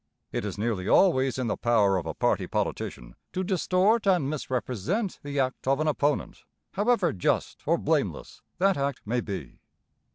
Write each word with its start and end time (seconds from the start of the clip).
It 0.31 0.45
is 0.45 0.57
nearly 0.57 0.87
always 0.89 1.37
in 1.37 1.45
the 1.45 1.55
power 1.55 1.95
of 1.95 2.07
a 2.07 2.15
party 2.15 2.47
politician 2.47 3.15
to 3.33 3.43
distort 3.43 4.07
and 4.07 4.27
misrepresent 4.31 5.19
the 5.21 5.39
act 5.39 5.67
of 5.67 5.79
an 5.79 5.87
opponent, 5.87 6.43
however 6.71 7.13
just 7.13 7.61
or 7.67 7.77
blameless 7.77 8.41
that 8.57 8.77
act 8.77 9.05
may 9.05 9.21
be. 9.21 9.59